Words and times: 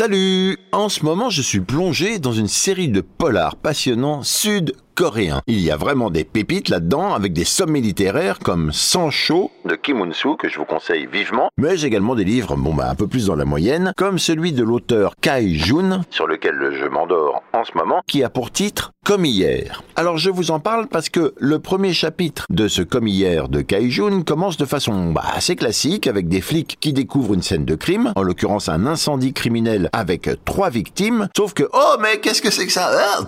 Salut. 0.00 0.56
En 0.72 0.88
ce 0.88 1.04
moment, 1.04 1.28
je 1.28 1.42
suis 1.42 1.60
plongé 1.60 2.18
dans 2.18 2.32
une 2.32 2.48
série 2.48 2.88
de 2.88 3.02
polars 3.02 3.56
passionnants 3.56 4.22
sud 4.22 4.72
coréen. 4.94 5.40
Il 5.46 5.60
y 5.60 5.70
a 5.70 5.76
vraiment 5.76 6.10
des 6.10 6.24
pépites 6.24 6.68
là-dedans 6.68 7.14
avec 7.14 7.32
des 7.32 7.44
sommets 7.44 7.80
littéraires 7.80 8.38
comme 8.38 8.72
Sancho 8.72 9.50
de 9.64 9.74
Kim 9.76 10.00
Un-soo 10.02 10.36
que 10.36 10.48
je 10.48 10.58
vous 10.58 10.64
conseille 10.64 11.06
vivement, 11.06 11.48
mais 11.56 11.82
également 11.82 12.14
des 12.14 12.24
livres 12.24 12.56
bon 12.56 12.74
bah 12.74 12.88
un 12.90 12.94
peu 12.94 13.06
plus 13.06 13.26
dans 13.26 13.36
la 13.36 13.44
moyenne 13.44 13.92
comme 13.96 14.18
celui 14.18 14.52
de 14.52 14.62
l'auteur 14.62 15.14
Kai 15.20 15.54
Jun 15.54 16.02
sur 16.10 16.26
lequel 16.26 16.54
je 16.78 16.86
m'endors 16.86 17.42
en 17.52 17.64
ce 17.64 17.72
moment 17.76 18.02
qui 18.06 18.22
a 18.22 18.30
pour 18.30 18.50
titre 18.50 18.92
Comme 19.04 19.24
hier. 19.24 19.82
Alors 19.96 20.18
je 20.18 20.30
vous 20.30 20.50
en 20.50 20.60
parle 20.60 20.86
parce 20.88 21.08
que 21.08 21.34
le 21.38 21.58
premier 21.58 21.92
chapitre 21.92 22.44
de 22.50 22.68
ce 22.68 22.82
Comme 22.82 23.08
hier 23.08 23.48
de 23.48 23.60
Kai 23.62 23.90
Jun 23.90 24.22
commence 24.22 24.56
de 24.56 24.64
façon 24.64 25.12
bah, 25.12 25.24
assez 25.34 25.56
classique 25.56 26.06
avec 26.06 26.28
des 26.28 26.40
flics 26.40 26.78
qui 26.80 26.92
découvrent 26.92 27.34
une 27.34 27.42
scène 27.42 27.64
de 27.64 27.74
crime, 27.74 28.12
en 28.16 28.22
l'occurrence 28.22 28.68
un 28.68 28.86
incendie 28.86 29.32
criminel 29.32 29.88
avec 29.92 30.28
trois 30.44 30.70
victimes, 30.70 31.28
sauf 31.36 31.54
que 31.54 31.64
oh 31.72 31.96
mais 32.00 32.20
qu'est-ce 32.20 32.42
que 32.42 32.50
c'est 32.50 32.66
que 32.66 32.72
ça 32.72 32.90
ah, 32.92 33.24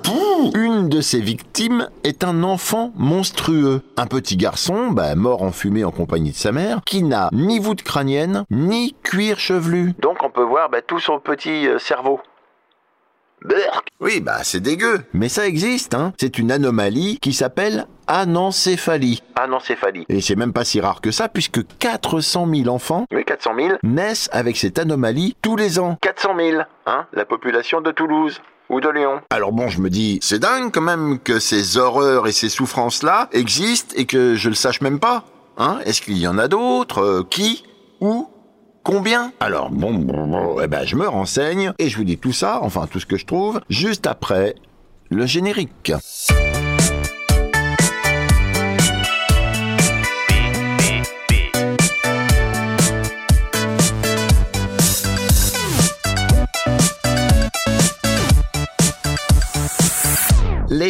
Une 0.54 0.88
de 0.88 1.00
ces 1.00 1.20
victimes 1.20 1.61
est 2.04 2.24
un 2.24 2.42
enfant 2.42 2.92
monstrueux. 2.96 3.82
Un 3.96 4.06
petit 4.06 4.36
garçon, 4.36 4.90
bah, 4.90 5.14
mort 5.14 5.42
enfumé 5.42 5.84
en 5.84 5.90
compagnie 5.90 6.30
de 6.30 6.36
sa 6.36 6.52
mère, 6.52 6.80
qui 6.84 7.02
n'a 7.02 7.28
ni 7.32 7.58
voûte 7.58 7.82
crânienne, 7.82 8.44
ni 8.50 8.94
cuir 9.02 9.38
chevelu. 9.38 9.94
Donc 9.98 10.22
on 10.22 10.30
peut 10.30 10.42
voir 10.42 10.70
bah, 10.70 10.82
tout 10.82 10.98
son 10.98 11.20
petit 11.20 11.68
euh, 11.68 11.78
cerveau. 11.78 12.20
Oui, 14.00 14.20
bah 14.20 14.38
c'est 14.42 14.60
dégueu. 14.60 15.02
Mais 15.12 15.28
ça 15.28 15.46
existe, 15.46 15.94
hein. 15.94 16.12
C'est 16.18 16.38
une 16.38 16.50
anomalie 16.50 17.18
qui 17.20 17.32
s'appelle 17.32 17.86
anencéphalie. 18.06 19.22
Anencéphalie. 19.36 20.04
Et 20.08 20.20
c'est 20.20 20.36
même 20.36 20.52
pas 20.52 20.64
si 20.64 20.80
rare 20.80 21.00
que 21.00 21.10
ça, 21.10 21.28
puisque 21.28 21.60
400 21.78 22.48
000 22.52 22.68
enfants, 22.68 23.06
oui 23.12 23.24
400 23.24 23.50
000, 23.56 23.68
naissent 23.82 24.28
avec 24.32 24.56
cette 24.56 24.78
anomalie 24.78 25.36
tous 25.40 25.56
les 25.56 25.78
ans. 25.78 25.96
400 26.00 26.36
000, 26.36 26.62
hein, 26.86 27.06
la 27.12 27.24
population 27.24 27.80
de 27.80 27.90
Toulouse 27.90 28.40
ou 28.68 28.80
de 28.80 28.88
Lyon. 28.88 29.20
Alors 29.30 29.52
bon, 29.52 29.68
je 29.68 29.80
me 29.80 29.90
dis, 29.90 30.18
c'est 30.22 30.38
dingue 30.38 30.70
quand 30.72 30.80
même 30.82 31.18
que 31.18 31.38
ces 31.38 31.76
horreurs 31.76 32.26
et 32.26 32.32
ces 32.32 32.48
souffrances-là 32.48 33.28
existent 33.32 33.94
et 33.96 34.06
que 34.06 34.34
je 34.34 34.48
le 34.48 34.54
sache 34.54 34.80
même 34.80 34.98
pas. 34.98 35.24
Hein 35.58 35.78
Est-ce 35.84 36.00
qu'il 36.00 36.18
y 36.18 36.26
en 36.26 36.38
a 36.38 36.48
d'autres 36.48 37.02
euh, 37.02 37.22
Qui 37.28 37.64
Où 38.00 38.28
Combien? 38.82 39.32
Alors 39.38 39.70
bon, 39.70 39.94
bon, 39.94 40.26
bon, 40.26 40.60
eh 40.60 40.66
ben 40.66 40.84
je 40.84 40.96
me 40.96 41.06
renseigne 41.06 41.72
et 41.78 41.88
je 41.88 41.96
vous 41.96 42.04
dis 42.04 42.18
tout 42.18 42.32
ça, 42.32 42.58
enfin 42.62 42.88
tout 42.90 42.98
ce 42.98 43.06
que 43.06 43.16
je 43.16 43.26
trouve, 43.26 43.60
juste 43.68 44.06
après 44.06 44.56
le 45.08 45.24
générique. 45.26 45.92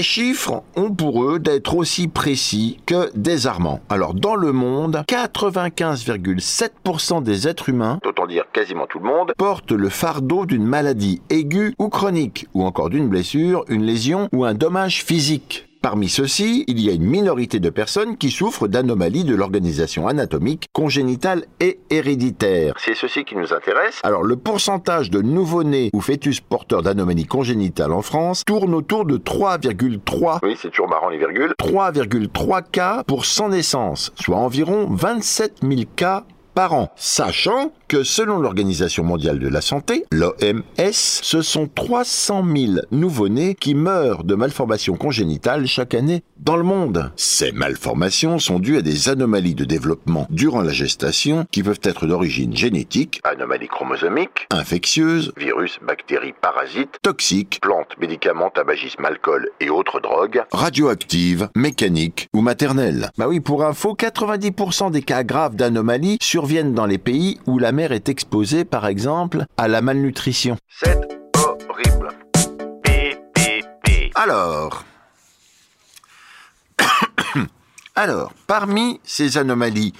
Les 0.03 0.09
chiffres 0.09 0.65
ont 0.75 0.91
pour 0.91 1.23
eux 1.23 1.39
d'être 1.39 1.77
aussi 1.77 2.09
précis 2.09 2.81
que 2.87 3.17
désarmants. 3.17 3.79
Alors 3.89 4.15
dans 4.15 4.35
le 4.35 4.51
monde, 4.51 5.05
95,7% 5.07 7.23
des 7.23 7.47
êtres 7.47 7.69
humains, 7.69 8.01
autant 8.05 8.27
dire 8.27 8.43
quasiment 8.53 8.89
tout 8.89 8.99
le 8.99 9.05
monde, 9.05 9.33
portent 9.39 9.71
le 9.71 9.89
fardeau 9.89 10.45
d'une 10.45 10.67
maladie 10.67 11.23
aiguë 11.31 11.77
ou 11.79 11.89
chronique, 11.89 12.49
ou 12.53 12.65
encore 12.65 12.91
d'une 12.91 13.09
blessure, 13.09 13.65
une 13.69 13.85
lésion 13.85 14.29
ou 14.33 14.45
un 14.45 14.55
dommage 14.55 15.05
physique. 15.05 15.69
Parmi 15.83 16.09
ceux-ci, 16.09 16.65
il 16.69 16.81
y 16.81 16.89
a 16.91 16.93
une 16.93 17.05
minorité 17.05 17.59
de 17.59 17.69
personnes 17.69 18.17
qui 18.17 18.31
souffrent 18.31 18.69
d'anomalies 18.69 19.25
de 19.25 19.35
l'organisation 19.35 20.07
anatomique 20.07 20.69
congénitale 20.73 21.45
et 21.59 21.81
héréditaire. 21.91 22.75
C'est 22.79 22.95
ceci 22.95 23.25
qui 23.25 23.35
nous 23.35 23.53
intéresse. 23.53 23.99
Alors 24.05 24.23
le 24.23 24.37
pourcentage 24.37 25.11
de 25.11 25.21
nouveau-nés 25.21 25.91
ou 25.93 26.01
fœtus 26.01 26.41
porteurs 26.41 26.83
d'anomalies 26.83 27.27
congénitales 27.27 27.93
en 27.93 28.03
France 28.03 28.45
tourne 28.47 28.75
autour 28.75 29.05
de 29.05 29.19
3,3. 29.19 30.39
Oui, 30.45 30.57
c'est 30.57 30.71
toujours 30.71 30.89
marrant 30.89 31.09
les 31.09 31.19
virgules. 31.19 31.53
3,3 31.59 32.63
cas 32.71 33.03
pour 33.09 33.25
100 33.25 33.49
naissances, 33.49 34.13
soit 34.15 34.37
environ 34.37 34.87
27 34.89 35.63
000 35.69 35.83
cas 35.97 36.25
par 36.55 36.73
an, 36.73 36.91
sachant 36.97 37.73
que 37.89 38.05
selon 38.05 38.39
l'Organisation 38.39 39.05
mondiale 39.05 39.39
de 39.39 39.49
la 39.49 39.61
santé, 39.61 40.05
l'OMS, 40.11 40.63
ce 40.93 41.43
sont 41.43 41.69
300 41.69 42.45
000 42.45 42.73
nouveau-nés 42.91 43.55
qui 43.55 43.75
meurent 43.75 44.25
de 44.25 44.35
malformations 44.35 44.97
congénitales 44.97 45.67
chaque 45.67 45.95
année 45.95 46.23
dans 46.39 46.57
le 46.57 46.63
monde. 46.63 47.13
Ces 47.17 47.53
malformations 47.53 48.39
sont 48.39 48.59
dues 48.59 48.79
à 48.79 48.83
des 48.83 49.09
anomalies 49.09 49.55
de 49.55 49.65
développement 49.65 50.27
durant 50.31 50.63
la 50.63 50.73
gestation 50.73 51.47
qui 51.51 51.63
peuvent 51.63 51.81
être 51.83 52.07
d'origine 52.07 52.57
génétique, 52.57 53.21
anomalies 53.25 53.69
chromosomiques, 53.69 54.47
infectieuses, 54.51 55.33
virus, 55.37 55.79
bactéries, 55.87 56.35
parasites, 56.41 56.99
toxiques, 57.03 57.61
plantes, 57.61 57.97
médicaments, 58.01 58.51
tabagisme, 58.51 59.05
alcool 59.05 59.51
et 59.61 59.71
autres 59.71 60.01
drogues, 60.01 60.43
radioactives, 60.53 61.49
mécaniques 61.55 62.29
ou 62.33 62.41
maternelles. 62.41 63.11
Bah 63.19 63.27
oui, 63.29 63.41
pour 63.41 63.65
info, 63.65 63.95
90% 63.95 64.91
des 64.91 65.03
cas 65.03 65.23
graves 65.23 65.57
d'anomalies 65.57 66.19
surviennent 66.43 66.75
dans 66.75 66.87
les 66.87 66.99
pays 66.99 67.39
où 67.47 67.61
la 67.61 67.71
mère 67.71 67.93
est 67.93 68.09
exposée, 68.09 68.65
par 68.65 68.89
exemple, 68.89 69.47
à 69.57 69.69
la 69.69 69.81
malnutrition. 69.81 70.57
C'est 70.69 70.99
horrible. 71.37 72.09
Alors, 74.17 74.85
alors, 77.95 78.33
parmi 78.49 78.99
ces 79.05 79.39
anomalies 79.39 79.93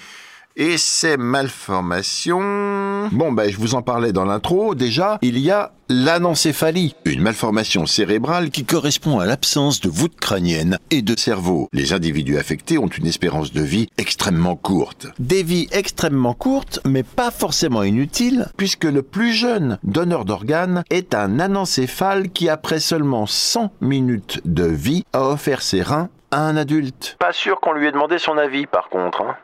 et 0.57 0.79
ces 0.79 1.17
malformations... 1.17 3.09
Bon, 3.13 3.33
ben, 3.33 3.51
je 3.51 3.57
vous 3.57 3.75
en 3.75 3.83
parlais 3.83 4.13
dans 4.13 4.25
l'intro. 4.25 4.75
Déjà, 4.75 5.19
il 5.23 5.39
y 5.39 5.51
a 5.51 5.73
l'anencéphalie, 5.89 6.95
une 7.05 7.21
malformation 7.21 7.87
cérébrale 7.87 8.51
qui 8.51 8.65
correspond 8.65 9.19
à 9.19 9.27
l'absence 9.27 9.81
de 9.81 9.91
voûte 9.91 10.19
crânienne 10.19 10.79
et 10.91 11.03
de 11.03 11.19
cerveau. 11.19 11.69
Les 11.73 11.93
individus 11.93 12.39
affectés 12.39 12.79
ont 12.79 12.87
une 12.87 13.07
espérance 13.07 13.53
de 13.53 13.63
vie 13.63 13.89
extrêmement 13.99 14.57
courte. 14.57 15.09
Des 15.19 15.43
vies 15.43 15.69
extrêmement 15.73 16.35
courtes, 16.35 16.81
mais 16.87 17.03
pas 17.03 17.31
forcément 17.31 17.83
inutiles, 17.83 18.49
puisque 18.57 18.85
le 18.85 19.03
plus 19.03 19.33
jeune 19.33 19.79
donneur 19.83 20.25
d'organes 20.25 20.85
est 20.91 21.15
un 21.15 21.39
anencéphale 21.41 22.31
qui, 22.31 22.49
après 22.49 22.81
seulement 22.81 23.27
100 23.27 23.73
minutes 23.81 24.41
de 24.45 24.65
vie, 24.65 25.05
a 25.13 25.29
offert 25.29 25.63
ses 25.63 25.83
reins 25.83 26.09
un 26.33 26.57
adulte. 26.57 27.17
Pas 27.19 27.33
sûr 27.33 27.61
qu'on 27.61 27.73
lui 27.73 27.87
ait 27.87 27.93
demandé 27.93 28.19
son 28.19 28.39
avis 28.39 28.67
par 28.67 28.89
contre. 28.89 29.23
Hein. 29.23 29.37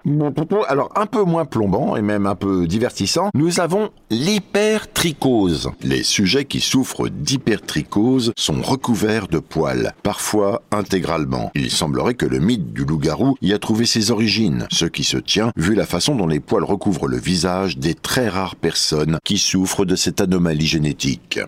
Alors 0.68 0.90
un 0.96 1.06
peu 1.06 1.22
moins 1.22 1.44
plombant 1.44 1.96
et 1.96 2.02
même 2.02 2.26
un 2.26 2.34
peu 2.34 2.66
divertissant, 2.66 3.30
nous 3.34 3.60
avons 3.60 3.90
l'hypertrichose. 4.10 5.70
Les 5.82 6.02
sujets 6.02 6.44
qui 6.44 6.60
souffrent 6.60 7.08
d'hypertrichose 7.08 8.32
sont 8.36 8.60
recouverts 8.62 9.28
de 9.28 9.38
poils, 9.38 9.94
parfois 10.02 10.62
intégralement. 10.70 11.50
Il 11.54 11.70
semblerait 11.70 12.14
que 12.14 12.26
le 12.26 12.38
mythe 12.38 12.72
du 12.72 12.84
loup-garou 12.84 13.36
y 13.42 13.52
a 13.52 13.58
trouvé 13.58 13.86
ses 13.86 14.10
origines, 14.10 14.66
ce 14.70 14.86
qui 14.86 15.04
se 15.04 15.18
tient 15.18 15.52
vu 15.56 15.74
la 15.74 15.86
façon 15.86 16.14
dont 16.14 16.26
les 16.26 16.40
poils 16.40 16.64
recouvrent 16.64 17.08
le 17.08 17.18
visage 17.18 17.78
des 17.78 17.94
très 17.94 18.28
rares 18.28 18.56
personnes 18.56 19.18
qui 19.24 19.38
souffrent 19.38 19.84
de 19.84 19.96
cette 19.96 20.20
anomalie 20.20 20.66
génétique. 20.66 21.40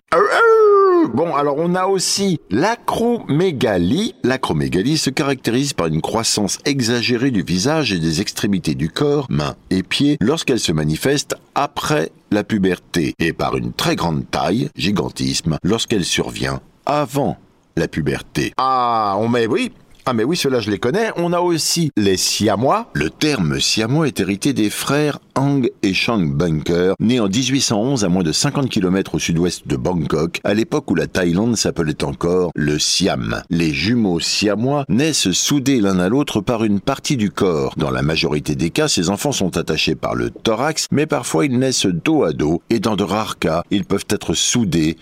Bon, 1.09 1.34
alors 1.34 1.56
on 1.59 1.75
a 1.75 1.87
aussi 1.87 2.41
l'acromégalie. 2.50 4.15
L'acromégalie 4.22 4.99
se 4.99 5.11
caractérise 5.11 5.72
par 5.72 5.87
une 5.87 6.00
croissance 6.00 6.59
exagérée 6.65 7.31
du 7.31 7.43
visage 7.43 7.93
et 7.93 7.99
des 7.99 8.21
extrémités 8.21 8.75
du 8.75 8.91
corps, 8.91 9.27
mains 9.31 9.56
et 9.71 9.83
pieds, 9.83 10.16
lorsqu'elle 10.21 10.60
se 10.60 10.72
manifeste 10.72 11.37
après 11.55 12.10
la 12.31 12.44
puberté, 12.44 13.15
et 13.19 13.33
par 13.33 13.56
une 13.56 13.72
très 13.72 13.97
grande 13.97 14.31
taille, 14.31 14.69
gigantisme, 14.77 15.59
lorsqu'elle 15.62 16.05
survient 16.05 16.60
avant 16.87 17.37
la 17.77 17.89
puberté. 17.89 18.53
Ah, 18.56 19.16
on 19.19 19.28
met, 19.28 19.47
oui, 19.47 19.72
ah 20.06 20.12
mais 20.12 20.25
oui, 20.25 20.37
cela 20.37 20.61
je 20.61 20.71
les 20.71 20.78
connais. 20.78 21.11
On 21.16 21.33
a 21.33 21.41
aussi 21.41 21.91
les 21.97 22.16
siamois. 22.16 22.91
Le 22.94 23.11
terme 23.11 23.60
siamois 23.60 24.07
est 24.07 24.21
hérité 24.21 24.53
des 24.53 24.71
frères 24.71 25.19
Hang 25.34 25.71
et 25.83 25.95
Chang 25.95 26.27
Bunker, 26.27 26.95
nés 27.01 27.21
en 27.21 27.28
1811 27.28 28.04
à 28.04 28.09
moins 28.09 28.22
de 28.22 28.33
50 28.33 28.69
km 28.69 29.15
au 29.15 29.19
sud-ouest 29.19 29.66
de 29.66 29.77
Bangkok, 29.77 30.41
à 30.45 30.54
l'époque 30.54 30.91
où 30.91 30.95
la 30.95 31.07
Thaïlande 31.07 31.57
s'appelait 31.57 32.04
encore 32.04 32.51
le 32.54 32.78
Siam. 32.78 33.42
Les 33.51 33.72
jumeaux 33.72 34.21
siamois 34.21 34.84
naissent 34.89 35.30
soudés 35.33 35.80
l'un 35.80 35.98
à 35.98 36.09
l'autre 36.09 36.41
par 36.41 36.65
une 36.65 36.80
partie 36.80 37.16
du 37.16 37.30
corps. 37.30 37.75
Dans 37.77 37.91
la 37.91 38.03
majorité 38.03 38.54
des 38.54 38.71
cas, 38.71 38.89
ces 38.89 39.10
enfants 39.10 39.33
sont 39.33 39.57
attachés 39.57 39.95
par 39.95 40.15
le 40.15 40.30
thorax, 40.30 40.86
mais 40.91 41.07
parfois 41.07 41.47
ils 41.47 41.59
naissent 41.59 41.86
dos 41.86 42.25
à 42.25 42.33
dos, 42.33 42.63
et 42.71 42.80
dans 42.80 42.97
de 42.97 43.04
rares 43.04 43.39
cas, 43.39 43.63
ils 43.71 43.84
peuvent 43.84 44.07
être 44.10 44.34
soudés 44.34 44.97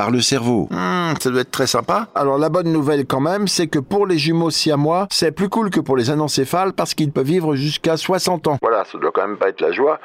par 0.00 0.10
le 0.10 0.22
cerveau. 0.22 0.66
Hmm, 0.70 1.12
ça 1.20 1.28
doit 1.28 1.42
être 1.42 1.50
très 1.50 1.66
sympa. 1.66 2.06
Alors 2.14 2.38
la 2.38 2.48
bonne 2.48 2.72
nouvelle 2.72 3.04
quand 3.04 3.20
même, 3.20 3.46
c'est 3.46 3.66
que 3.66 3.78
pour 3.78 4.06
les 4.06 4.16
jumeaux 4.16 4.48
siamois, 4.48 5.06
c'est 5.10 5.30
plus 5.30 5.50
cool 5.50 5.68
que 5.68 5.78
pour 5.78 5.94
les 5.94 6.08
anencéphales 6.08 6.72
parce 6.72 6.94
qu'ils 6.94 7.12
peuvent 7.12 7.26
vivre 7.26 7.54
jusqu'à 7.54 7.98
60 7.98 8.46
ans. 8.46 8.56
Voilà, 8.62 8.86
ça 8.86 8.96
doit 8.96 9.10
quand 9.12 9.26
même 9.26 9.36
pas 9.36 9.50
être 9.50 9.60
la 9.60 9.72
joie. 9.72 10.00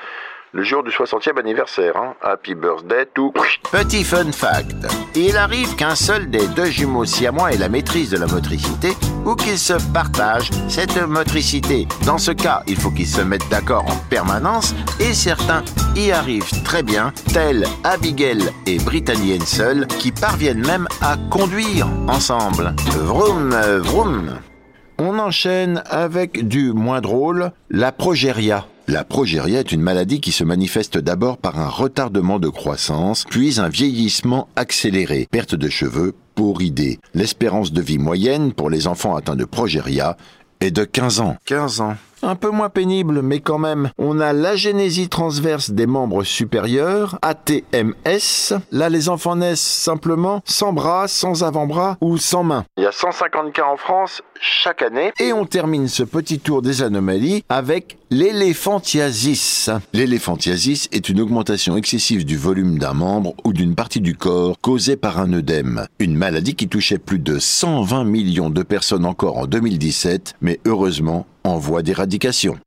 Le 0.55 0.63
jour 0.63 0.83
du 0.83 0.89
60e 0.89 1.37
anniversaire. 1.37 1.97
Hein. 1.97 2.15
Happy 2.21 2.55
birthday 2.55 3.05
to... 3.13 3.33
Petit 3.71 4.05
fun 4.05 4.31
fact. 4.31 4.87
Il 5.13 5.35
arrive 5.35 5.75
qu'un 5.75 5.95
seul 5.95 6.29
des 6.29 6.47
deux 6.47 6.67
jumeaux 6.67 7.03
siamois 7.03 7.51
ait 7.51 7.57
la 7.57 7.67
maîtrise 7.67 8.09
de 8.09 8.17
la 8.17 8.25
motricité 8.25 8.93
ou 9.25 9.35
qu'ils 9.35 9.57
se 9.57 9.73
partagent 9.91 10.49
cette 10.69 10.95
motricité. 10.95 11.87
Dans 12.05 12.17
ce 12.17 12.31
cas, 12.31 12.63
il 12.67 12.77
faut 12.77 12.89
qu'ils 12.89 13.05
se 13.05 13.21
mettent 13.21 13.49
d'accord 13.49 13.85
en 13.85 13.97
permanence 14.09 14.73
et 15.01 15.13
certains 15.13 15.63
y 15.97 16.11
arrivent 16.11 16.63
très 16.63 16.83
bien, 16.83 17.11
tels 17.33 17.67
Abigail 17.83 18.49
et 18.65 18.77
Brittany 18.77 19.37
Hensel, 19.37 19.87
qui 19.99 20.13
parviennent 20.13 20.65
même 20.65 20.87
à 21.01 21.17
conduire 21.29 21.87
ensemble. 22.07 22.73
Vroom, 22.91 23.53
vroom. 23.79 24.39
On 24.99 25.19
enchaîne 25.19 25.83
avec 25.89 26.47
du 26.47 26.71
moins 26.71 27.01
drôle, 27.01 27.51
la 27.69 27.91
progéria. 27.91 28.65
La 28.87 29.03
progéria 29.03 29.61
est 29.61 29.71
une 29.71 29.81
maladie 29.81 30.21
qui 30.21 30.31
se 30.31 30.43
manifeste 30.43 30.99
d'abord 30.99 31.39
par 31.39 31.59
un 31.59 31.69
retardement 31.69 32.37
de 32.37 32.49
croissance, 32.49 33.23
puis 33.27 33.59
un 33.59 33.67
vieillissement 33.67 34.47
accéléré, 34.55 35.27
perte 35.31 35.55
de 35.55 35.69
cheveux, 35.69 36.13
peau 36.35 36.53
ridée. 36.53 36.99
L'espérance 37.15 37.73
de 37.73 37.81
vie 37.81 37.97
moyenne 37.97 38.53
pour 38.53 38.69
les 38.69 38.85
enfants 38.85 39.15
atteints 39.15 39.35
de 39.35 39.45
progéria 39.45 40.17
est 40.59 40.69
de 40.69 40.83
15 40.83 41.19
ans. 41.19 41.35
15 41.45 41.81
ans 41.81 41.95
un 42.21 42.35
peu 42.35 42.49
moins 42.49 42.69
pénible, 42.69 43.21
mais 43.21 43.39
quand 43.39 43.57
même. 43.57 43.91
On 43.97 44.19
a 44.19 44.33
l'agénésie 44.33 45.09
transverse 45.09 45.71
des 45.71 45.85
membres 45.85 46.23
supérieurs, 46.23 47.19
ATMS. 47.21 48.59
Là, 48.71 48.89
les 48.89 49.09
enfants 49.09 49.35
naissent 49.35 49.61
simplement 49.61 50.41
sans 50.45 50.73
bras, 50.73 51.07
sans 51.07 51.43
avant-bras 51.43 51.97
ou 52.01 52.17
sans 52.17 52.43
main. 52.43 52.65
Il 52.77 52.83
y 52.83 52.87
a 52.87 52.91
150 52.91 53.53
cas 53.53 53.65
en 53.65 53.77
France 53.77 54.21
chaque 54.39 54.81
année. 54.81 55.11
Et 55.19 55.33
on 55.33 55.45
termine 55.45 55.87
ce 55.87 56.03
petit 56.03 56.39
tour 56.39 56.61
des 56.61 56.81
anomalies 56.81 57.43
avec 57.49 57.97
l'éléphantiasis. 58.09 59.69
L'éléphantiasis 59.93 60.87
est 60.91 61.09
une 61.09 61.21
augmentation 61.21 61.77
excessive 61.77 62.25
du 62.25 62.37
volume 62.37 62.77
d'un 62.77 62.93
membre 62.93 63.33
ou 63.43 63.53
d'une 63.53 63.75
partie 63.75 64.01
du 64.01 64.15
corps 64.15 64.55
causée 64.61 64.97
par 64.97 65.19
un 65.19 65.33
œdème. 65.33 65.87
Une 65.99 66.15
maladie 66.15 66.55
qui 66.55 66.67
touchait 66.67 66.97
plus 66.97 67.19
de 67.19 67.39
120 67.39 68.03
millions 68.03 68.49
de 68.49 68.63
personnes 68.63 69.05
encore 69.05 69.37
en 69.37 69.45
2017, 69.45 70.35
mais 70.41 70.59
heureusement, 70.65 71.25
en 71.45 71.57
voie 71.57 71.83
d'éradication. 71.83 72.57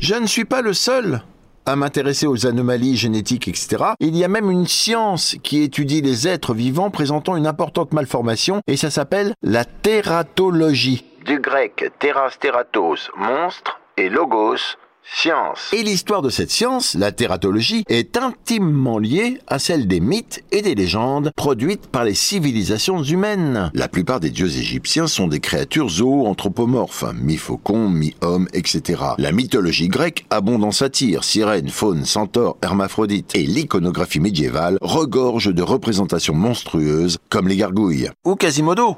Je 0.00 0.14
ne 0.14 0.26
suis 0.26 0.44
pas 0.44 0.62
le 0.62 0.72
seul 0.72 1.22
à 1.66 1.76
m'intéresser 1.76 2.26
aux 2.26 2.46
anomalies 2.46 2.96
génétiques, 2.96 3.48
etc. 3.48 3.84
Il 4.00 4.16
y 4.16 4.24
a 4.24 4.28
même 4.28 4.50
une 4.50 4.66
science 4.66 5.36
qui 5.42 5.62
étudie 5.62 6.00
les 6.00 6.26
êtres 6.26 6.54
vivants 6.54 6.90
présentant 6.90 7.36
une 7.36 7.46
importante 7.46 7.92
malformation 7.92 8.60
et 8.66 8.76
ça 8.76 8.90
s'appelle 8.90 9.34
la 9.42 9.64
tératologie. 9.64 11.04
Du 11.26 11.38
grec 11.38 11.92
teras 11.98 12.34
teratos, 12.40 13.10
monstre, 13.16 13.80
et 13.96 14.08
logos, 14.08 14.76
science. 15.04 15.70
Et 15.72 15.82
l'histoire 15.82 16.22
de 16.22 16.30
cette 16.30 16.50
science, 16.50 16.94
la 16.94 17.12
tératologie, 17.12 17.84
est 17.88 18.16
intimement 18.16 18.98
liée 18.98 19.38
à 19.46 19.58
celle 19.58 19.86
des 19.86 20.00
mythes 20.00 20.42
et 20.52 20.62
des 20.62 20.74
légendes 20.74 21.32
produites 21.36 21.86
par 21.86 22.04
les 22.04 22.14
civilisations 22.14 23.02
humaines. 23.02 23.70
La 23.74 23.88
plupart 23.88 24.20
des 24.20 24.30
dieux 24.30 24.58
égyptiens 24.58 25.06
sont 25.06 25.28
des 25.28 25.40
créatures 25.40 25.88
zoo-anthropomorphes, 25.88 27.04
mi-faucon, 27.14 27.88
mi-homme, 27.88 28.48
etc. 28.52 29.02
La 29.18 29.32
mythologie 29.32 29.88
grecque 29.88 30.26
abonde 30.30 30.64
en 30.64 30.72
satire, 30.72 31.24
sirène, 31.24 31.68
faune, 31.68 32.04
centaure, 32.04 32.56
hermaphrodite. 32.62 33.34
Et 33.34 33.42
l'iconographie 33.42 34.20
médiévale 34.20 34.78
regorge 34.80 35.52
de 35.52 35.62
représentations 35.62 36.34
monstrueuses 36.34 37.18
comme 37.28 37.48
les 37.48 37.56
gargouilles. 37.56 38.10
Ou 38.24 38.36
Quasimodo 38.36 38.96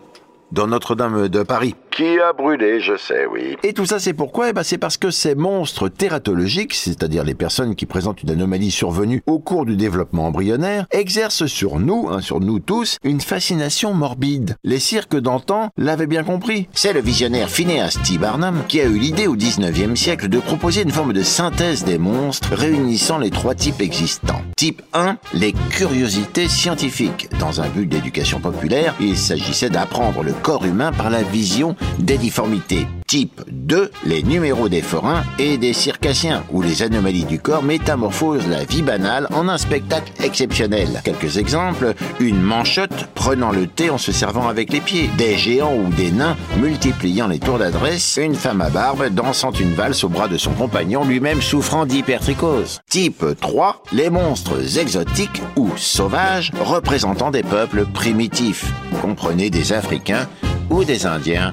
dans 0.53 0.67
Notre-Dame 0.67 1.29
de 1.29 1.43
Paris. 1.43 1.75
Qui 1.93 2.19
a 2.19 2.33
brûlé, 2.33 2.81
je 2.81 2.97
sais, 2.97 3.27
oui. 3.31 3.59
Et 3.63 3.75
tout 3.75 3.85
ça, 3.85 3.99
c'est 3.99 4.15
pourquoi? 4.15 4.49
Eh 4.49 4.53
ben, 4.55 4.63
C'est 4.63 4.79
parce 4.79 4.97
que 4.97 5.11
ces 5.11 5.35
monstres 5.35 5.91
tératologiques, 5.91 6.73
c'est-à-dire 6.73 7.23
les 7.23 7.35
personnes 7.35 7.75
qui 7.75 7.85
présentent 7.85 8.23
une 8.23 8.31
anomalie 8.31 8.71
survenue 8.71 9.23
au 9.27 9.39
cours 9.39 9.67
du 9.67 9.77
développement 9.77 10.27
embryonnaire, 10.27 10.87
exercent 10.91 11.45
sur 11.45 11.79
nous, 11.79 12.09
hein, 12.11 12.23
sur 12.23 12.41
nous 12.41 12.61
tous, 12.61 12.97
une 13.05 13.21
fascination 13.21 13.93
morbide. 13.93 14.57
Les 14.65 14.79
cirques 14.79 15.17
d'antan 15.17 15.69
l'avaient 15.77 16.07
bien 16.07 16.25
compris. 16.25 16.67
C'est 16.73 16.95
le 16.95 17.01
visionnaire 17.01 17.51
Phineas 17.51 17.99
T. 18.03 18.17
Barnum 18.17 18.63
qui 18.69 18.81
a 18.81 18.85
eu 18.85 18.99
l'idée 18.99 19.27
au 19.27 19.37
19e 19.37 19.95
siècle 19.95 20.29
de 20.29 20.39
proposer 20.39 20.83
une 20.83 20.93
forme 20.93 21.13
de 21.13 21.23
synthèse 21.23 21.85
des 21.85 21.99
monstres 21.99 22.55
réunissant 22.55 23.19
les 23.19 23.31
trois 23.31 23.55
types 23.55 23.83
existants. 23.83 24.41
Type 24.57 24.81
1, 24.95 25.19
les 25.35 25.53
curiosités 25.53 26.49
scientifiques. 26.49 27.29
Dans 27.39 27.61
un 27.61 27.69
but 27.69 27.87
d'éducation 27.87 28.41
populaire, 28.41 28.95
il 28.99 29.19
s'agissait 29.19 29.69
d'apprendre 29.69 30.23
le 30.23 30.33
corps 30.33 30.65
humain 30.65 30.93
par 30.93 31.11
la 31.11 31.23
vision 31.23 31.77
des 31.99 32.19
difformités. 32.19 32.87
Type 33.07 33.43
2, 33.51 33.91
les 34.07 34.23
numéros 34.23 34.69
des 34.71 34.81
forains 34.81 35.23
et 35.39 35.59
des 35.59 35.75
circassiens, 35.75 36.45
où 36.51 36.63
les 36.63 36.83
anomalies 36.83 37.25
du 37.25 37.39
corps 37.39 37.63
métamorphosent 37.63 38.49
la 38.49 38.65
vie 38.65 38.81
banale 38.81 39.29
en 39.35 39.49
un 39.49 39.59
spectacle 39.59 40.13
exceptionnel. 40.25 41.03
Quelques 41.05 41.37
exemples, 41.37 41.95
une 42.21 42.41
manchotte 42.41 43.09
prenant 43.15 43.51
le 43.51 43.67
thé 43.67 43.91
en 43.91 43.99
se 43.99 44.13
servant 44.13 44.49
avec 44.49 44.73
les 44.73 44.81
pieds, 44.81 45.11
des 45.19 45.37
géants 45.37 45.77
ou 45.77 45.91
des 45.93 46.11
nains 46.11 46.37
multipliant 46.57 47.29
les 47.29 47.39
tours 47.39 47.59
d'adresse, 47.59 48.19
une 48.23 48.35
femme 48.35 48.63
à 48.63 48.71
barbe 48.71 49.09
dansant 49.11 49.53
une 49.53 49.75
valse 49.75 50.05
au 50.05 50.09
bras 50.09 50.29
de 50.29 50.39
son 50.39 50.53
compagnon 50.53 51.05
lui-même 51.05 51.43
souffrant 51.43 51.85
d'hypertrichose. 51.85 52.81
Type 52.89 53.25
3, 53.41 53.83
les 53.93 54.09
monstres 54.09 54.79
exotiques 54.79 55.43
ou 55.57 55.69
sauvages 55.77 56.51
représentant 56.61 57.31
des 57.31 57.43
peuples 57.43 57.85
primitifs. 57.85 58.73
Comprenez 59.03 59.51
des 59.51 59.73
Africains 59.73 60.29
ou 60.71 60.85
des 60.85 61.05
Indiens 61.05 61.53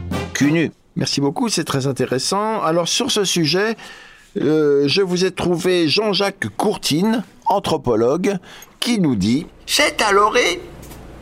Merci 0.95 1.21
beaucoup, 1.21 1.49
c'est 1.49 1.63
très 1.63 1.87
intéressant. 1.87 2.61
Alors 2.61 2.87
sur 2.87 3.11
ce 3.11 3.23
sujet, 3.23 3.77
euh, 4.41 4.83
je 4.87 5.01
vous 5.01 5.25
ai 5.25 5.31
trouvé 5.31 5.87
Jean-Jacques 5.87 6.47
Courtine, 6.57 7.23
anthropologue, 7.45 8.37
qui 8.79 8.99
nous 8.99 9.15
dit 9.15 9.47
C'est 9.65 10.01
à 10.01 10.11
l'orée 10.11 10.61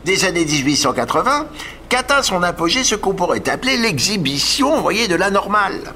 des 0.06 0.25
années 0.25 0.46
1880 0.46 1.48
qu'atteint 1.90 2.22
son 2.22 2.44
apogée 2.44 2.84
ce 2.84 2.96
qu'on 2.96 3.14
pourrait 3.14 3.48
appeler 3.50 3.78
l'exhibition, 3.78 4.81
voyez, 4.81 5.08
de 5.08 5.16
la 5.16 5.30
normale. 5.30 5.94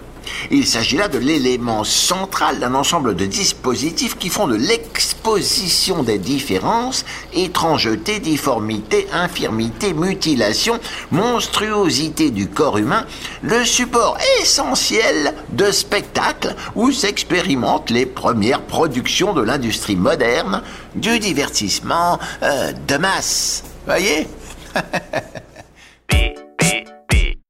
Il 0.50 0.66
s'agit 0.66 0.98
là 0.98 1.08
de 1.08 1.18
l'élément 1.18 1.84
central 1.84 2.60
d'un 2.60 2.74
ensemble 2.76 3.16
de 3.16 3.26
dispositifs 3.26 4.18
qui 4.18 4.30
font 4.30 4.48
de 4.48 4.56
l'exposition 4.56 6.04
des 6.04 6.18
différences, 6.18 7.06
étrangeté, 7.34 8.20
difformité, 8.20 9.08
infirmité, 9.14 9.94
mutilation, 9.94 10.80
monstruosité 11.12 12.32
du 12.32 12.48
corps 12.48 12.78
humain, 12.78 13.06
le 13.42 13.64
support 13.66 14.18
essentiel 14.42 15.34
de 15.50 15.72
spectacles 15.72 16.56
où 16.76 16.92
s'expérimentent 16.92 17.90
les 17.90 18.06
premières 18.06 18.62
productions 18.62 19.34
de 19.34 19.42
l'industrie 19.42 19.96
moderne 19.96 20.62
du 20.96 21.20
divertissement 21.20 22.20
euh, 22.44 22.72
de 22.88 22.98
masse. 22.98 23.64
Voyez? 23.86 24.28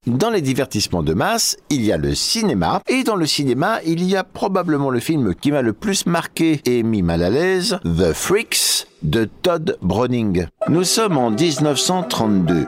Dans 0.08 0.30
les 0.30 0.40
divertissements 0.40 1.04
de 1.04 1.14
masse, 1.14 1.56
il 1.70 1.84
y 1.84 1.92
a 1.92 1.96
le 1.96 2.16
cinéma, 2.16 2.82
et 2.88 3.04
dans 3.04 3.14
le 3.14 3.24
cinéma, 3.24 3.78
il 3.86 4.02
y 4.02 4.16
a 4.16 4.24
probablement 4.24 4.90
le 4.90 4.98
film 4.98 5.32
qui 5.32 5.52
m'a 5.52 5.62
le 5.62 5.72
plus 5.72 6.06
marqué 6.06 6.60
et 6.66 6.82
mis 6.82 7.02
mal 7.02 7.22
à 7.22 7.30
l'aise, 7.30 7.78
The 7.84 8.12
Freaks 8.12 8.88
de 9.04 9.28
Todd 9.42 9.78
Browning. 9.80 10.46
Nous 10.68 10.82
sommes 10.82 11.16
en 11.18 11.30
1932 11.30 12.66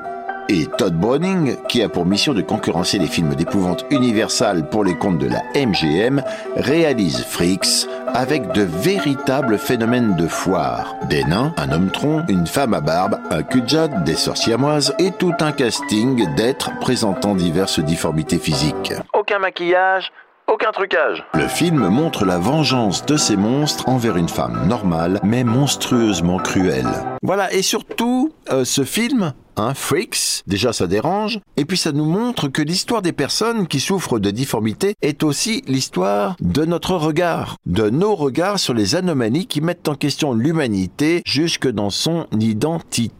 et 0.49 0.67
Todd 0.79 0.95
Browning, 0.95 1.57
qui 1.69 1.83
a 1.83 1.89
pour 1.89 2.07
mission 2.07 2.35
de 2.35 2.43
concurrencer 2.43 3.01
les 3.01 3.09
films 3.09 3.35
d'épouvante 3.35 3.85
Universal 3.91 4.69
pour 4.69 4.85
les 4.85 4.95
comptes 4.95 5.19
de 5.19 5.27
la 5.27 5.43
MGM, 5.57 6.23
réalise 6.55 7.25
Freaks 7.25 7.89
avec 8.15 8.53
de 8.53 8.63
véritables 8.63 9.59
phénomènes 9.59 10.17
de 10.17 10.29
foire. 10.29 10.95
Des 11.11 11.25
nains, 11.25 11.53
un 11.57 11.73
homme 11.73 11.91
tronc, 11.91 12.25
une 12.29 12.47
femme 12.47 12.73
à 12.73 12.81
barbe, 12.81 13.19
un 13.31 13.43
cul 13.43 13.65
des 14.05 14.15
sorciamoises 14.15 14.95
et 14.99 15.11
tout 15.11 15.35
un 15.41 15.53
casting 15.53 16.35
d'êtres 16.37 16.71
présentant 16.81 17.35
diverses 17.35 17.81
difformités 17.81 18.39
physiques. 18.39 18.93
Aucun 19.15 19.39
maquillage, 19.39 20.13
aucun 20.47 20.71
trucage. 20.71 21.25
Le 21.35 21.49
film 21.49 21.89
montre 21.89 22.25
la 22.25 22.39
vengeance 22.39 23.05
de 23.07 23.17
ces 23.17 23.37
monstres 23.37 23.89
envers 23.89 24.17
une 24.17 24.29
femme 24.29 24.69
normale, 24.69 25.19
mais 25.25 25.43
monstrueusement 25.43 26.39
cruelle. 26.39 26.89
Voilà, 27.23 27.53
et 27.53 27.63
surtout, 27.63 28.33
euh, 28.53 28.65
ce 28.65 28.85
film 28.85 29.33
un 29.57 29.75
freaks, 29.75 30.43
déjà 30.47 30.73
ça 30.73 30.87
dérange, 30.87 31.41
et 31.57 31.65
puis 31.65 31.77
ça 31.77 31.93
nous 31.93 32.05
montre 32.05 32.49
que 32.49 32.63
l'histoire 32.63 33.03
des 33.03 33.13
personnes 33.13 33.67
qui 33.67 33.81
souffrent 33.81 34.19
de 34.19 34.31
difformité 34.31 34.95
est 35.03 35.23
aussi 35.23 35.63
l'histoire 35.67 36.37
de 36.41 36.65
notre 36.65 36.97
regard, 36.97 37.57
de 37.67 37.91
nos 37.91 38.15
regards 38.15 38.59
sur 38.59 38.75
les 38.75 38.97
anomalies 38.97 39.47
qui 39.47 39.61
mettent 39.61 39.89
en 39.89 39.95
question 39.95 40.33
l'humanité 40.33 41.23
jusque 41.25 41.69
dans 41.69 41.91
son 41.91 42.27
identité. 42.39 43.11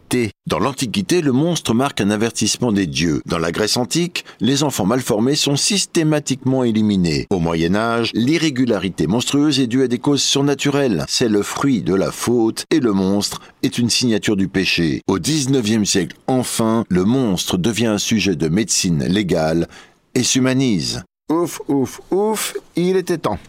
Dans 0.47 0.59
l'Antiquité, 0.59 1.21
le 1.21 1.31
monstre 1.31 1.73
marque 1.73 2.01
un 2.01 2.09
avertissement 2.09 2.71
des 2.71 2.87
dieux. 2.87 3.21
Dans 3.25 3.37
la 3.37 3.51
Grèce 3.51 3.77
antique, 3.77 4.23
les 4.39 4.63
enfants 4.63 4.85
malformés 4.85 5.35
sont 5.35 5.55
systématiquement 5.55 6.63
éliminés. 6.63 7.27
Au 7.29 7.39
Moyen 7.39 7.75
Âge, 7.75 8.11
l'irrégularité 8.13 9.07
monstrueuse 9.07 9.59
est 9.59 9.67
due 9.67 9.83
à 9.83 9.87
des 9.87 9.99
causes 9.99 10.21
surnaturelles. 10.21 11.05
C'est 11.07 11.29
le 11.29 11.41
fruit 11.41 11.81
de 11.81 11.95
la 11.95 12.11
faute 12.11 12.65
et 12.71 12.79
le 12.79 12.93
monstre 12.93 13.41
est 13.63 13.77
une 13.77 13.89
signature 13.89 14.35
du 14.35 14.47
péché. 14.47 15.01
Au 15.07 15.19
19e 15.19 15.85
siècle, 15.85 16.15
enfin, 16.27 16.85
le 16.89 17.03
monstre 17.03 17.57
devient 17.57 17.87
un 17.87 17.97
sujet 17.97 18.35
de 18.35 18.47
médecine 18.47 19.03
légale 19.05 19.67
et 20.13 20.23
s'humanise. 20.23 21.03
Ouf, 21.31 21.59
ouf, 21.67 22.01
ouf, 22.11 22.55
il 22.75 22.97
était 22.97 23.17
temps. 23.17 23.39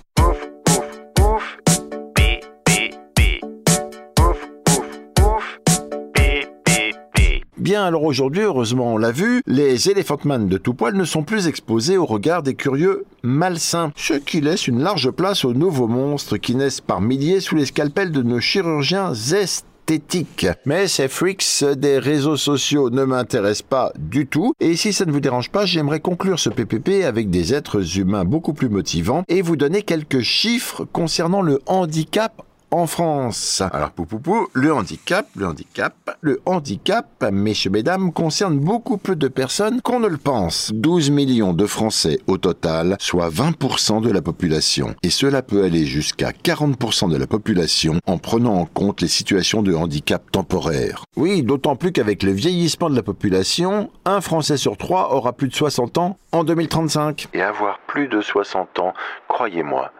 Bien, 7.66 7.84
alors 7.84 8.04
aujourd'hui, 8.04 8.42
heureusement, 8.42 8.94
on 8.94 8.96
l'a 8.96 9.10
vu, 9.10 9.42
les 9.44 9.90
Elephant 9.90 10.20
Man 10.22 10.46
de 10.46 10.56
tout 10.56 10.72
poil 10.72 10.94
ne 10.94 11.04
sont 11.04 11.24
plus 11.24 11.48
exposés 11.48 11.96
au 11.96 12.06
regard 12.06 12.44
des 12.44 12.54
curieux 12.54 13.06
malsains, 13.24 13.90
ce 13.96 14.14
qui 14.14 14.40
laisse 14.40 14.68
une 14.68 14.84
large 14.84 15.10
place 15.10 15.44
aux 15.44 15.52
nouveaux 15.52 15.88
monstres 15.88 16.36
qui 16.36 16.54
naissent 16.54 16.80
par 16.80 17.00
milliers 17.00 17.40
sous 17.40 17.56
les 17.56 17.66
scalpels 17.66 18.12
de 18.12 18.22
nos 18.22 18.38
chirurgiens 18.38 19.14
esthétiques. 19.14 20.46
Mais 20.64 20.86
ces 20.86 21.08
freaks 21.08 21.64
des 21.76 21.98
réseaux 21.98 22.36
sociaux 22.36 22.88
ne 22.90 23.02
m'intéressent 23.02 23.66
pas 23.68 23.92
du 23.98 24.28
tout, 24.28 24.54
et 24.60 24.76
si 24.76 24.92
ça 24.92 25.04
ne 25.04 25.10
vous 25.10 25.18
dérange 25.18 25.50
pas, 25.50 25.66
j'aimerais 25.66 25.98
conclure 25.98 26.38
ce 26.38 26.50
PPP 26.50 27.02
avec 27.04 27.30
des 27.30 27.52
êtres 27.52 27.98
humains 27.98 28.24
beaucoup 28.24 28.54
plus 28.54 28.68
motivants 28.68 29.24
et 29.26 29.42
vous 29.42 29.56
donner 29.56 29.82
quelques 29.82 30.20
chiffres 30.20 30.84
concernant 30.92 31.42
le 31.42 31.60
handicap 31.66 32.45
en 32.70 32.86
France. 32.86 33.62
Alors, 33.72 33.90
pou, 33.90 34.04
pou, 34.04 34.18
pou, 34.18 34.48
le 34.52 34.72
handicap, 34.72 35.26
le 35.36 35.46
handicap, 35.46 35.94
le 36.20 36.40
handicap, 36.46 37.06
messieurs, 37.32 37.70
mesdames, 37.70 38.12
concerne 38.12 38.58
beaucoup 38.58 38.98
plus 38.98 39.16
de 39.16 39.28
personnes 39.28 39.80
qu'on 39.82 40.00
ne 40.00 40.08
le 40.08 40.16
pense. 40.16 40.70
12 40.74 41.10
millions 41.10 41.52
de 41.52 41.66
Français 41.66 42.18
au 42.26 42.38
total, 42.38 42.96
soit 42.98 43.28
20% 43.28 44.02
de 44.02 44.10
la 44.10 44.22
population. 44.22 44.94
Et 45.02 45.10
cela 45.10 45.42
peut 45.42 45.64
aller 45.64 45.86
jusqu'à 45.86 46.30
40% 46.30 47.10
de 47.10 47.16
la 47.16 47.26
population 47.26 48.00
en 48.06 48.18
prenant 48.18 48.54
en 48.54 48.66
compte 48.66 49.00
les 49.00 49.08
situations 49.08 49.62
de 49.62 49.74
handicap 49.74 50.30
temporaire. 50.30 51.04
Oui, 51.16 51.42
d'autant 51.42 51.76
plus 51.76 51.92
qu'avec 51.92 52.22
le 52.22 52.32
vieillissement 52.32 52.90
de 52.90 52.96
la 52.96 53.02
population, 53.02 53.90
un 54.04 54.20
Français 54.20 54.56
sur 54.56 54.76
trois 54.76 55.14
aura 55.14 55.32
plus 55.32 55.48
de 55.48 55.54
60 55.54 55.98
ans 55.98 56.16
en 56.32 56.44
2035. 56.44 57.28
Et 57.34 57.42
avoir 57.42 57.78
plus 57.86 58.08
de 58.08 58.20
60 58.20 58.78
ans, 58.78 58.92
croyez-moi, 59.28 59.92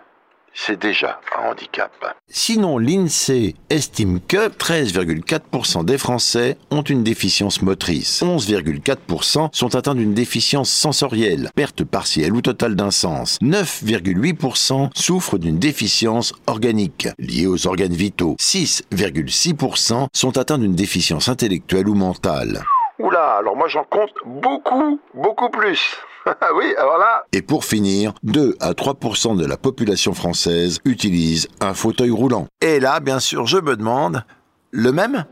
c'est 0.57 0.81
déjà 0.81 1.21
un 1.39 1.51
handicap. 1.51 1.93
Sinon, 2.29 2.79
l'INSEE 2.79 3.55
estime 3.69 4.21
que 4.21 4.49
13,4% 4.49 5.85
des 5.85 5.99
Français 5.99 6.57
ont 6.71 6.83
une 6.83 7.05
déficience 7.05 7.61
motrice. 7.63 8.23
11,4% 8.23 9.51
sont 9.53 9.75
atteints 9.75 9.95
d'une 9.95 10.15
déficience 10.15 10.71
sensorielle, 10.71 11.51
perte 11.55 11.85
partielle 11.85 12.33
ou 12.33 12.41
totale 12.41 12.75
d'un 12.75 12.91
sens. 12.91 13.39
9,8% 13.43 14.91
souffrent 14.95 15.39
d'une 15.39 15.59
déficience 15.59 16.33
organique, 16.47 17.09
liée 17.19 17.47
aux 17.47 17.67
organes 17.67 17.93
vitaux. 17.93 18.37
6,6% 18.41 20.07
sont 20.13 20.39
atteints 20.39 20.59
d'une 20.59 20.75
déficience 20.75 21.29
intellectuelle 21.29 21.89
ou 21.89 21.95
mentale. 21.95 22.65
Oula, 22.99 23.37
alors 23.37 23.57
moi 23.57 23.69
j'en 23.69 23.85
compte 23.85 24.15
beaucoup, 24.25 24.99
beaucoup 25.13 25.51
plus. 25.51 25.99
Ah 26.27 26.49
oui, 26.57 26.75
alors 26.77 26.99
là. 26.99 27.25
Et 27.33 27.43
pour 27.43 27.65
finir, 27.65 28.13
2 28.25 28.57
à 28.61 28.73
3% 28.73 29.37
de 29.37 29.47
la 29.47 29.57
population 29.57 30.13
française 30.13 30.81
utilise 30.85 31.49
un 31.61 31.75
fauteuil 31.75 32.11
roulant. 32.11 32.47
Et 32.61 32.81
là, 32.81 33.01
bien 33.01 33.21
sûr, 33.21 33.47
je 33.47 33.59
me 33.59 33.77
demande, 33.77 34.25
le 34.73 34.93
même? 34.93 35.25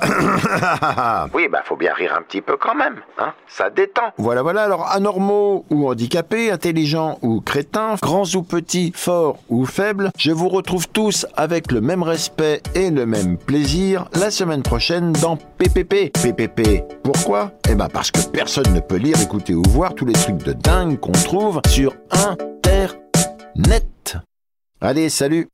Oui, 1.34 1.48
bah 1.48 1.62
faut 1.64 1.76
bien 1.76 1.92
rire 1.94 2.14
un 2.18 2.22
petit 2.22 2.40
peu 2.40 2.56
quand 2.56 2.74
même, 2.74 2.96
hein. 3.18 3.32
Ça 3.48 3.70
détend. 3.70 4.12
Voilà, 4.18 4.42
voilà, 4.42 4.62
alors 4.62 4.90
anormaux 4.90 5.64
ou 5.70 5.88
handicapés, 5.88 6.50
intelligents 6.50 7.18
ou 7.22 7.40
crétins, 7.40 7.96
grands 8.00 8.24
ou 8.34 8.42
petits, 8.42 8.92
forts 8.94 9.38
ou 9.48 9.66
faibles, 9.66 10.10
je 10.16 10.32
vous 10.32 10.48
retrouve 10.48 10.88
tous 10.88 11.26
avec 11.36 11.72
le 11.72 11.80
même 11.80 12.02
respect 12.02 12.62
et 12.74 12.90
le 12.90 13.06
même 13.06 13.36
plaisir 13.36 14.06
la 14.14 14.30
semaine 14.30 14.62
prochaine 14.62 15.12
dans 15.12 15.36
PPP. 15.36 16.12
PPP, 16.12 16.84
pourquoi? 17.02 17.52
Eh 17.68 17.74
ben 17.74 17.88
parce 17.88 18.10
que 18.10 18.20
personne 18.28 18.72
ne 18.74 18.80
peut 18.80 18.96
lire, 18.96 19.20
écouter 19.20 19.54
ou 19.54 19.62
voir 19.68 19.94
tous 19.94 20.06
les 20.06 20.14
trucs 20.14 20.38
de 20.38 20.52
dingue 20.52 20.98
qu'on 20.98 21.12
trouve 21.12 21.60
sur 21.68 21.94
Internet. 22.10 24.16
Allez, 24.80 25.10
salut 25.10 25.48